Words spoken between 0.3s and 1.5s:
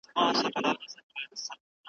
کیږي بلبل دي غواړي.